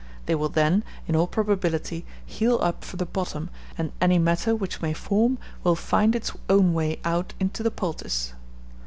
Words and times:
They 0.25 0.33
will 0.33 0.49
then, 0.49 0.83
in 1.07 1.15
all 1.15 1.27
probability, 1.27 2.05
heal 2.25 2.57
up 2.63 2.83
from 2.83 2.97
the 2.97 3.05
bottom, 3.05 3.51
and 3.77 3.91
any 4.01 4.17
matter 4.17 4.55
which 4.55 4.81
may 4.81 4.93
form 4.93 5.37
will 5.63 5.75
find 5.75 6.15
its 6.15 6.31
own 6.49 6.73
way 6.73 6.97
out 7.05 7.35
into 7.39 7.61
the 7.61 7.69
poultice. 7.69 8.33